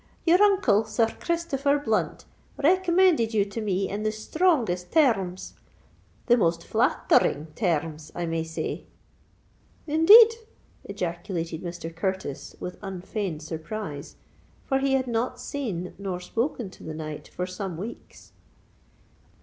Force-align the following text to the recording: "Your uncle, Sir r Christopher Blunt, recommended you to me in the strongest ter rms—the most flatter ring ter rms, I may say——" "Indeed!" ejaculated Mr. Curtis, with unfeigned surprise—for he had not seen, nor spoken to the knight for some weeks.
"Your 0.25 0.41
uncle, 0.41 0.83
Sir 0.85 1.03
r 1.03 1.15
Christopher 1.19 1.77
Blunt, 1.77 2.25
recommended 2.57 3.35
you 3.35 3.45
to 3.45 3.61
me 3.61 3.87
in 3.87 4.01
the 4.01 4.11
strongest 4.11 4.91
ter 4.91 5.13
rms—the 5.13 6.37
most 6.37 6.63
flatter 6.65 7.19
ring 7.23 7.49
ter 7.55 7.81
rms, 7.81 8.11
I 8.15 8.25
may 8.25 8.43
say——" 8.43 8.87
"Indeed!" 9.85 10.29
ejaculated 10.85 11.61
Mr. 11.61 11.95
Curtis, 11.95 12.55
with 12.59 12.79
unfeigned 12.81 13.43
surprise—for 13.43 14.79
he 14.79 14.93
had 14.93 15.05
not 15.05 15.39
seen, 15.39 15.93
nor 15.99 16.19
spoken 16.19 16.71
to 16.71 16.83
the 16.83 16.95
knight 16.95 17.27
for 17.27 17.45
some 17.45 17.77
weeks. 17.77 18.31